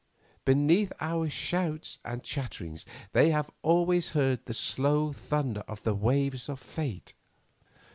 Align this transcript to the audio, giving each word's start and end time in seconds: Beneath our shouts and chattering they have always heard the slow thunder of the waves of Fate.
Beneath 0.45 0.91
our 0.99 1.29
shouts 1.29 1.99
and 2.03 2.23
chattering 2.23 2.79
they 3.11 3.29
have 3.29 3.51
always 3.61 4.09
heard 4.17 4.43
the 4.45 4.53
slow 4.55 5.13
thunder 5.13 5.63
of 5.67 5.83
the 5.83 5.93
waves 5.93 6.49
of 6.49 6.59
Fate. 6.59 7.13